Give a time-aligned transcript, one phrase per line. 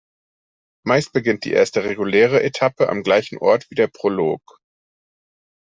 [0.83, 4.41] Meist beginnt die erste reguläre Etappe am gleichen Ort wie der Prolog.